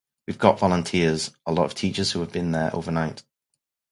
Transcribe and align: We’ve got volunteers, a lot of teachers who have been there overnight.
We’ve 0.27 0.39
got 0.39 0.57
volunteers, 0.59 1.29
a 1.45 1.51
lot 1.51 1.65
of 1.65 1.75
teachers 1.75 2.11
who 2.11 2.21
have 2.21 2.31
been 2.31 2.53
there 2.53 2.75
overnight. 2.75 3.21